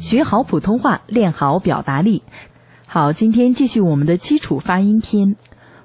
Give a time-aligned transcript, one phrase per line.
[0.00, 2.22] 学好普通话，练好表达力。
[2.86, 5.36] 好，今天继续我们的基础发音篇，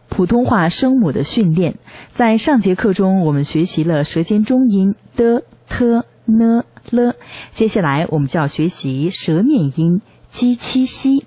[0.08, 1.80] 普通话声母的训练。
[2.10, 7.16] 在上节课中，我们学习了舌尖中音的、t、n、l，
[7.50, 11.26] 接下来我们就要学习舌面音 j、七、西。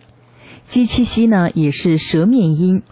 [0.66, 2.82] j、七、西呢，也是舌面音。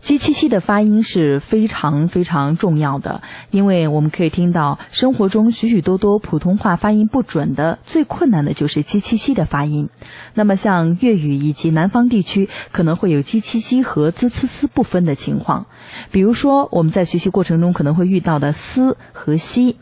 [0.00, 9.88] 鸡七七的发音是非常非常重要的，因为我们可以听到生活中许许多多普通话发音不准的，最困难的就是鸡七七的发音。
[10.34, 15.66] 那么像粤语以及南方地区可能会有鸡七七和滋呲丝不分的情况，
[16.10, 19.76] 比如说我们在学习过程中可能会遇到的丝和西，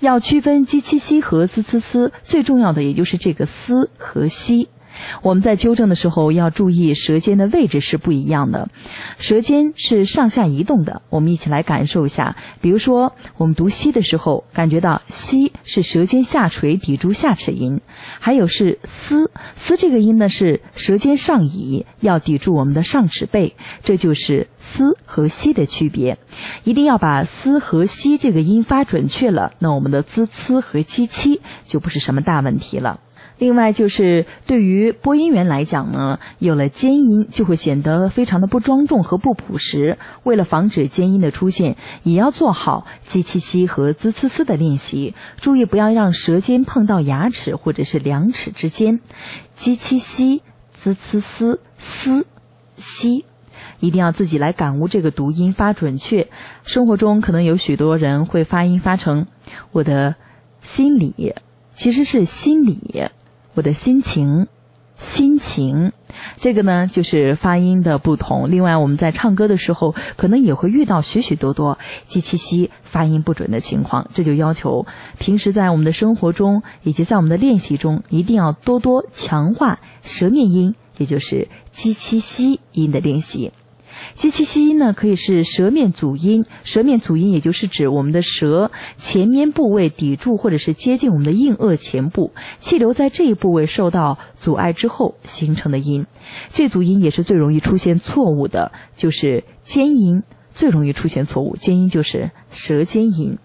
[0.00, 4.68] 要区分鸡七七和滋呲丝，最重要的也就是这个丝和西。
[5.22, 8.68] 我们在纠正的时候要注意舌尖的位置是不一样的，
[9.18, 11.02] 舌尖是上下移动的。
[11.10, 17.80] 我们一起来感受一下，比如说我们读西的时候，感觉到西是舌尖下垂抵住下齿龈，
[18.18, 26.18] 还有是嘶嘶这个音呢是舌尖上移要抵住我们的上齿背，这就是嘶和西的区别。
[26.64, 33.00] 一定要把嘶和西这个音发准确了，那我们的滋呲和七七就不是什么大问题了。
[33.40, 39.96] 另外就是对于播音员来讲呢，有了尖音就会显得非常的不庄重和不朴实。
[40.24, 49.00] 为了防止尖音的出现，也要做好鸡七西和滋呲丝的练习，注意不要让舌尖碰到牙齿或者是两齿之间。
[49.54, 52.26] 鸡七西、滋呲丝、丝、
[52.76, 53.24] 西，
[53.80, 56.28] 一定要自己来感悟这个读音发准确。
[56.62, 59.26] 生活中可能有许多人会发音发成
[59.72, 60.16] 我的
[60.60, 61.36] 心里，
[61.74, 63.08] 其实是心里。
[63.54, 64.46] 我的心情，
[64.96, 65.92] 心情，
[66.36, 68.50] 这个呢就是发音的不同。
[68.50, 74.08] 另外，我们在唱歌的时候，可能也会遇到许许多多鸡七西发音不准的情况。
[74.14, 74.86] 这就要求
[75.18, 83.52] 平时在我们的生活中，以及在我们的练习中，一定要多多强化舌面音，也就是鸡七西音的练习。
[84.14, 86.44] 鸡七西音呢，可以是舌面阻音。
[86.64, 96.06] 舌面阻音，也就是指我们的舌前面部位抵住或者是接近我们的硬腭前部，气流在这一部位受到阻碍之后形成的音。
[96.50, 100.22] 这组音也是最容易出现错误的，就是尖音
[100.52, 101.56] 最容易出现错误。
[101.56, 103.38] 尖音就是舌尖音。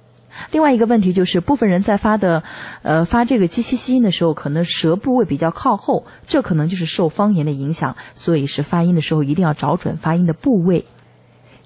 [0.52, 2.44] 另外一个问题就是，部分人在发的，
[2.82, 10.86] 呃，发这个鸡七西音的时候，可能舌部位比较靠后，这可能就是受方言的影响，所以是发音的时候一定要找准发音的部位。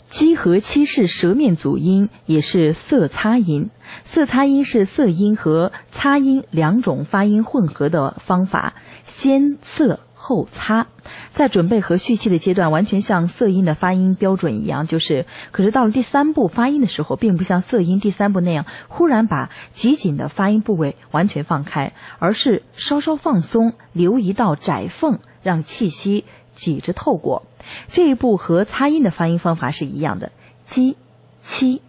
[0.08, 3.70] 鸡和七是舌面阻音，也是色擦音。
[4.04, 8.74] 色擦音是色音和擦音两种发音混合的方法，
[9.06, 10.00] 先色。
[10.22, 10.88] 后擦，
[11.32, 27.44] 在准备和蓄气的阶段，完全像色音的发音标准一样，就是，可是到了第三步发音的时候，并不像色音第三步那样，忽然把极紧的发音部位完全放开，而是稍稍放松，留一道窄缝，让气息挤着透过。
[27.88, 30.34] 这一步和擦音的发音方法是一样的，
[30.66, 30.98] 鸡、
[31.40, 31.82] 七。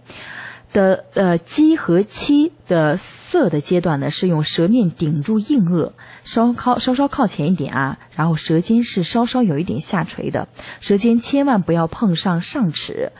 [0.72, 5.92] 的呃，鸡和七的色的阶段呢，是用舌面顶住硬腭，
[6.22, 10.48] 稍靠稍稍靠前一点啊，然后舌尖是稍稍有一点下垂的，
[10.80, 13.10] 舌尖千万不要碰上上齿，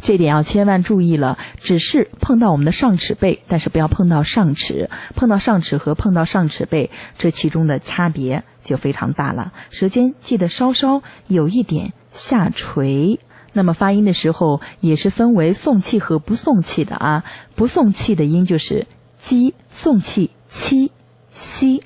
[0.00, 1.38] 这点要千万注意了。
[1.58, 9.54] 只是碰到我们的上齿背，但是不要碰到上齿，碰到上齿和碰到上齿背，这其中的差别就非常大了。
[9.70, 13.18] 舌尖记得稍稍有一点下垂。
[13.54, 20.90] 那么发音的时候也是分为送气和不送气的啊，不送气的音就是鸡，送气七
[21.30, 21.84] 西，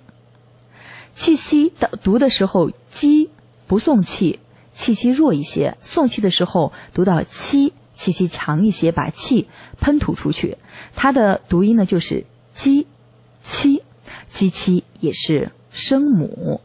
[1.15, 3.31] 气息的读的时候鸡
[3.67, 4.41] 不送气，
[4.73, 9.47] 气息弱一些；送气的时候读到七，气息强一些，把气
[9.78, 10.57] 喷吐出去。
[10.97, 12.25] 它的读音呢就是
[12.55, 12.87] 鸡
[13.43, 13.83] 七，
[14.28, 16.62] 鸡七也是声母。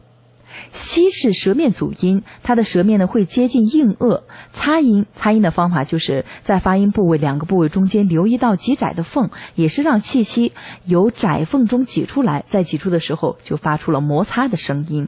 [0.74, 4.22] 西是舌面阻音，它的舌面呢会接近硬腭。
[4.52, 10.52] 擦音，擦音的方法就是在发音部位两个部位中间留一道极窄的缝，也是让气息
[10.84, 15.06] 由窄缝中挤出来，在挤出的时候就发出了摩擦的声音。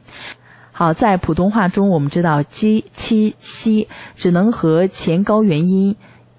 [0.70, 5.96] 好，在普通话中，我们知道 j、七、西只能和前高元音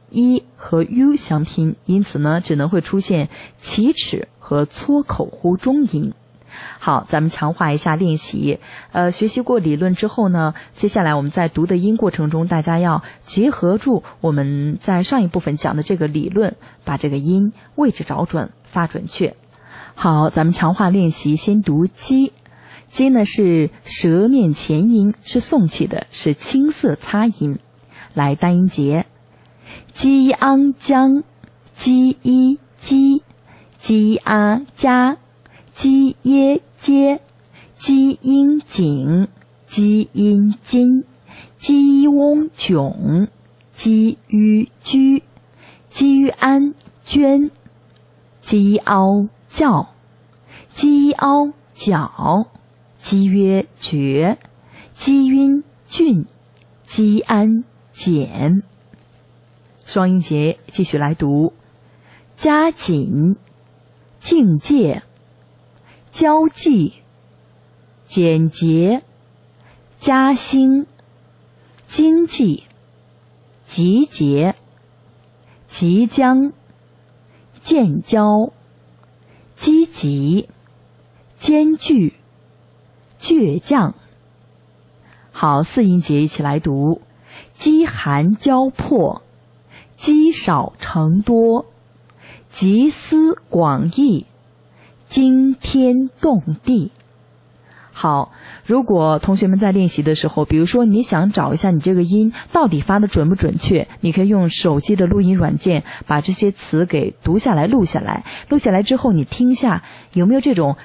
[0.10, 6.14] 一和 u 相拼，因此呢，只能会出现起齿和搓口呼中音。
[6.80, 8.60] 好，咱们强化一下练习。
[8.92, 19.36] 呃，学习过理论之后呢，接下来我们在读的音过程中，大家要结合住我们在上一部分讲的这个理论，把这个音位置找准，发准确。
[19.96, 22.34] 好，咱们强化练习，先读鸡。
[22.88, 27.60] 鸡呢是舌面前音，是送气的，是青色擦音。
[28.14, 29.06] 来单音节，
[29.92, 31.24] 鸡昂江，
[31.74, 33.24] 鸡一鸡，
[33.78, 35.18] 鸡啊加。
[35.78, 37.22] 鸡耶接，
[37.76, 39.28] 鸡阴井，
[39.68, 41.04] 鸡阴金，
[41.60, 43.28] 鸡翁迥，
[43.74, 45.22] 鸡於居，
[45.88, 46.74] 鸡於安
[47.06, 47.52] 捐，
[48.42, 49.90] 鸡凹教，
[50.72, 52.48] 鸡凹角，
[52.98, 54.40] 鸡曰绝，
[54.96, 56.26] 鸡晕俊，
[56.88, 58.64] 鸡安简。
[59.86, 61.54] 双音节继续来读：
[62.36, 63.36] 加紧、
[64.20, 65.04] 境界、
[66.18, 66.94] 交际、
[68.08, 69.04] 简洁、
[70.00, 70.88] 加兴、
[71.86, 72.64] 经济、
[73.64, 74.56] 集结、
[75.68, 76.54] 即将、
[77.64, 78.52] 建交、
[79.56, 80.50] 积极、
[81.38, 82.16] 艰巨、
[83.20, 83.94] 倔强。
[85.32, 87.00] 好，四音节一起来读：
[87.54, 89.22] 饥寒交迫。
[89.96, 91.68] 积少成多，
[92.50, 94.26] 集思广益，
[95.08, 96.92] 惊天动地。
[97.92, 98.32] 好，
[98.66, 108.24] 如果同学们在练习的时候，比如说你想找一下你这个音到底发的准不准确，你可以用手机的录音软件把这些词给读下来、录下来。
[108.50, 109.84] 录下来之后，你听一下
[110.14, 110.78] 有没有这种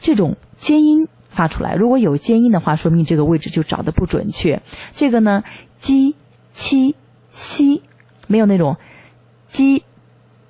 [0.00, 1.74] 这种尖音发出来。
[1.74, 4.62] 如果有尖音的话，说明这个位置就找的不准确。
[4.92, 5.42] 这个呢，
[5.78, 6.14] 鸡
[6.52, 6.94] 七。
[7.34, 7.82] 西
[8.26, 8.76] 没有那种
[9.46, 9.84] 鸡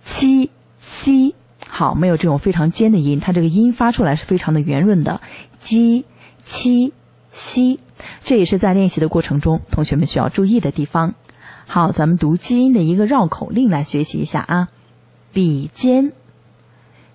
[0.01, 0.51] 七
[1.83, 5.21] 好，没有这种非常尖的音，它这个音发出来是非常的圆润的。
[5.59, 6.05] 鸡
[6.45, 6.93] 七
[7.29, 7.81] 西，
[8.23, 11.17] 这也是在练习的过程中同学们需要注意的地方。
[11.67, 14.69] 好，咱们读基因的一个绕口令来学习一下啊。
[15.33, 16.13] 比肩，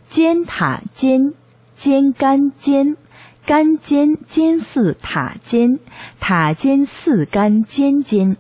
[0.06, 1.32] 尖塔尖，
[1.78, 2.98] 尖杆尖，
[3.46, 5.80] 杆尖尖似塔尖，
[6.20, 8.36] 塔尖似杆尖尖。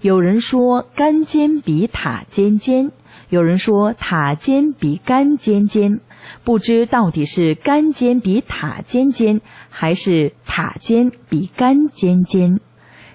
[0.00, 2.92] 有人说杆尖比塔尖尖，
[3.28, 6.00] 有人说塔尖比干尖尖，
[6.44, 12.60] 不知到底是干尖比塔尖尖，还是塔尖比干尖尖。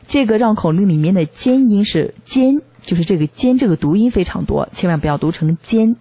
[0.05, 5.95] 这个绕口令里面的尖音是尖，就是这个尖这个读音非常多，千万不要读成尖。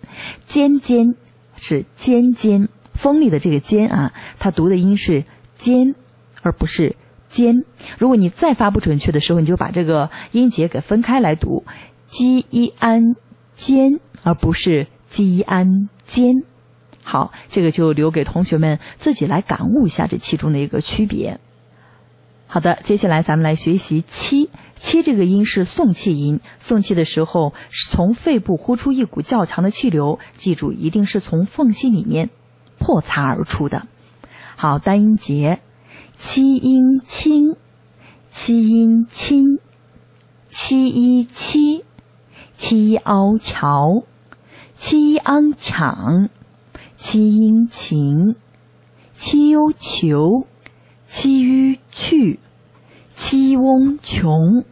[0.46, 1.14] 尖尖
[1.56, 5.24] 是尖尖，锋利的这个尖啊，它读的音是
[5.54, 5.94] 尖，
[6.42, 6.96] 而不是。
[7.28, 7.64] 尖，
[8.00, 11.62] 如果你再发不准确的时候，你就把这个音节给分开来读
[12.08, 13.14] ，g i an
[13.60, 16.44] 尖，而不是 g i an 尖。
[17.02, 21.40] 好，这个就留给同学们自己来感悟一下这其中的一个区别。
[22.46, 32.30] 好的，接下来咱们来学习七，七这个音是送气音，送气的时候是从肺部呼出一股较强的气流，记住一定是从缝隙里面
[32.78, 33.86] 破擦而出的。
[34.56, 35.60] 好，单音节。
[36.16, 37.56] 七音清，
[38.30, 39.58] 七音清，
[40.48, 41.84] 七一七，
[42.60, 44.02] qiao 桥
[44.78, 46.28] qian 抢
[46.98, 48.34] qian 情
[49.18, 50.44] qiu 球
[51.08, 52.38] qiu 去
[53.16, 54.64] qiu 穷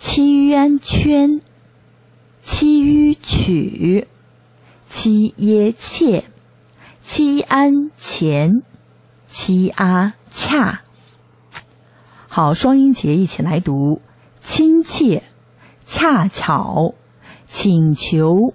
[0.00, 1.40] qian 圈
[2.44, 4.06] qiu 曲
[4.90, 6.22] qi an 乾
[7.04, 8.62] qi an 前
[9.30, 10.82] qia 恰
[12.28, 14.00] 好双音节一起来读
[14.40, 15.22] 亲切
[15.86, 16.94] 恰巧
[17.50, 18.52] 请求、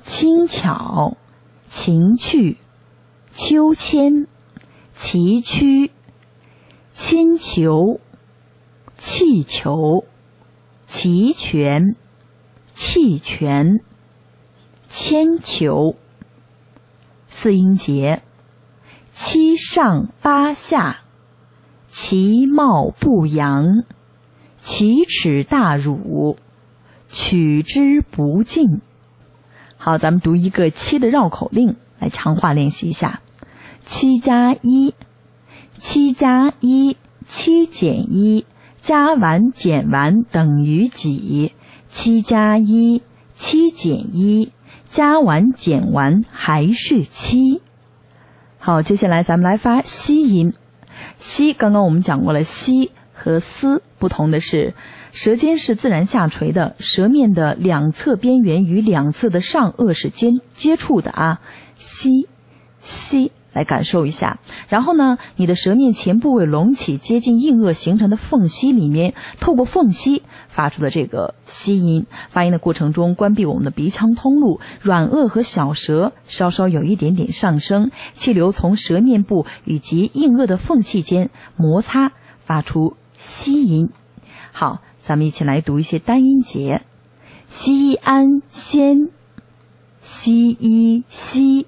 [0.00, 1.16] 轻巧、
[1.68, 2.56] 情趣、
[3.30, 4.26] 秋千、
[4.94, 5.90] 崎岖、
[6.94, 8.00] 亲求、
[8.96, 10.04] 气球、
[10.86, 11.96] 齐全、
[12.72, 13.80] 弃权、
[14.88, 15.94] 铅球。
[17.28, 18.22] 四音节。
[19.12, 21.02] 七上八下，
[21.86, 23.84] 其貌不扬，
[24.60, 26.36] 奇耻大辱，
[27.14, 28.80] 取之不尽。
[29.76, 33.20] 好，咱们读一个七的绕口令，来强化练习一下。
[33.86, 34.94] 七加一，
[35.74, 38.44] 七加一，七减一，
[38.80, 41.52] 加完减完等于几？
[41.88, 43.02] 七加一，
[43.32, 44.50] 七减一，
[44.84, 47.62] 加完减完还是七？
[48.58, 50.52] 好，接下来咱们来发西音。
[51.16, 52.90] 西，刚刚我们讲过了，西
[53.24, 54.74] 和嘶不同的是，
[55.12, 61.40] 舌尖是自然下垂的，舌面的两侧边缘与两侧的上颚是接接触的啊。
[61.76, 62.28] 吸，
[62.80, 63.32] 吸。
[63.54, 72.06] 来感受一下，然后呢，你的舌面前部位隆起，接近硬腭形成的缝隙里面，透过缝隙发出的这个吸音。
[72.30, 83.88] 发音的过程中，关闭我们的鼻腔通路，软腭和小舌稍稍有一点点上升，气流从舌面部以及硬腭的缝隙间摩擦，发出西音。
[84.52, 86.82] 好，咱们一起来读一些单音节：
[87.48, 89.08] 西安先，
[90.02, 91.66] 西一西。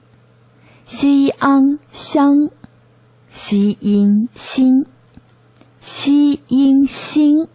[0.84, 2.50] 西安乡，
[3.28, 4.84] 西音心，
[5.80, 7.48] 西音心，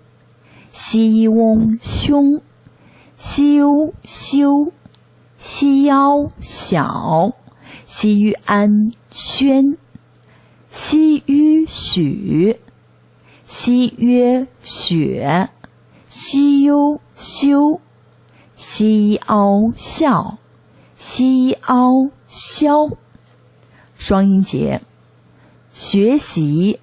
[0.72, 2.42] 西翁胸，
[3.16, 4.74] 西欧修，
[5.38, 7.36] 西腰小，
[7.86, 9.78] 西于安轩，
[10.70, 12.58] 西于许，
[13.54, 15.50] 西曰雪，
[16.08, 17.82] 西幽修，
[18.56, 20.38] 西凹笑，
[20.96, 22.92] 西凹消。
[23.98, 24.82] 双音节。
[25.74, 26.80] 学习、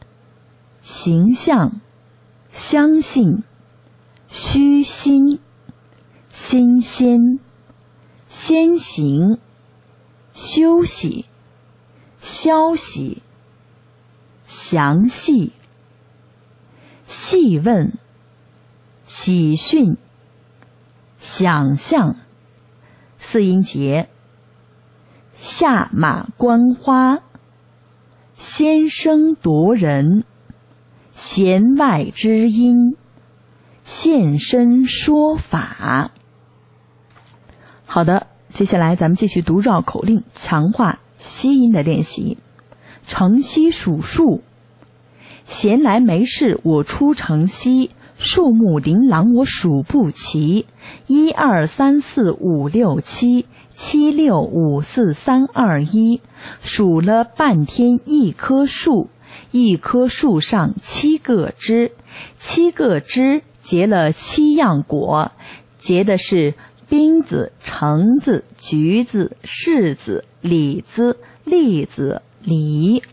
[0.82, 1.80] 形象、
[2.50, 3.44] 相信、
[4.28, 5.40] 虚心、
[6.28, 7.40] 新鲜、
[8.28, 9.38] 先行、
[10.34, 11.24] 休息、
[12.20, 13.22] 消息、
[14.46, 15.52] 详细、
[17.08, 17.94] 细问、
[19.04, 19.96] 喜讯、
[21.16, 22.16] 想象。
[23.16, 24.10] 四音节：
[25.32, 27.20] 下马观花。
[28.34, 30.24] 先声夺人，
[31.12, 32.94] 弦外之音，
[33.84, 36.10] 现身说法。
[37.86, 42.36] 好的，接下来咱们继续读绕口令，强化吸音的练习。
[43.06, 44.42] 城西数数，
[45.48, 50.66] 闲来没事我出城西，树木琳琅我数不齐，
[51.08, 53.46] 一二三四五六七。
[53.70, 56.20] 七六五四三二一，
[56.60, 59.08] 数了半天一棵树，
[59.52, 61.92] 一棵树上七个枝，
[62.40, 65.30] 七个枝结了七样果，
[65.78, 66.54] 结的是
[66.88, 73.04] 冰子、橙子、橘子、柿子、李子、栗子、梨。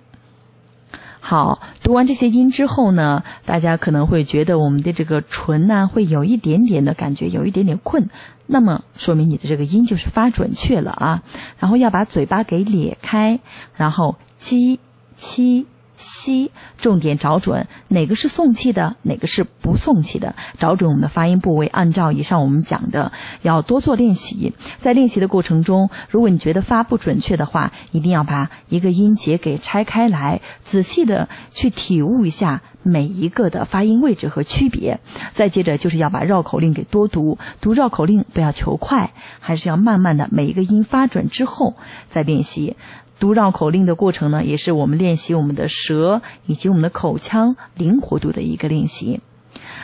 [1.27, 8.09] 好，读完这些音之后呢，大家可能会觉得我们的这个唇呢会有一点点的感觉，有一点点困，
[8.45, 11.23] 那么说明你的这个音就是发准确了啊。
[11.57, 13.39] 然后要把嘴巴给咧开，
[13.75, 14.79] 然后七
[15.15, 15.65] 七。
[15.97, 21.35] 吸，重点找准哪个是送气的，哪个是不送气的，找准我们的发音。
[21.39, 21.67] 部位。
[21.67, 23.11] 按照以上我们讲的，
[23.41, 24.53] 要多做练习。
[24.77, 34.99] 在练习的过程中，如果你觉得发不准确的话，一定要把一个音节给拆开来，仔细的去体悟一下每一个的发音位置和区别。
[35.31, 40.83] 再接着就是要把绕口令给多读，读绕口令不要求快，还是要慢慢的每一个音。
[40.83, 41.73] 发准之后
[42.05, 42.75] 再练习。
[43.17, 49.21] 读绕口令的过程呢，也是我们练习我们的舌以及我们的口腔灵活度的一个练习。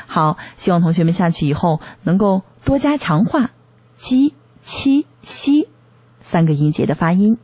[0.07, 3.51] 好，希望同学们下去以后能够多加强化
[3.95, 5.69] 鸡、七、西
[6.19, 7.37] 三个音节的发音。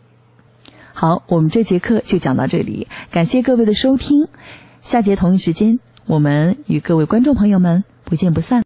[0.93, 4.27] 好，我们这节课就讲到这里，感谢各位的收听。
[4.81, 8.63] 下节同一时间，我们与各位观众朋友们不见不散。